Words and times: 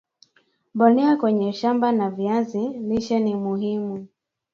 mbolea 0.75 1.15
kwenye 1.17 1.53
shamba 1.53 1.91
la 1.91 2.09
viazi 2.09 2.69
lishe 2.69 3.19
ni 3.19 3.35
muhimu 3.35 4.07